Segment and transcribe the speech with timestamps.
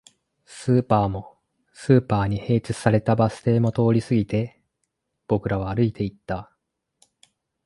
[0.45, 1.37] スーパーも、
[1.73, 4.59] スーパーに併設されたバス停も通り過ぎて、
[5.27, 6.51] 僕らは歩いていった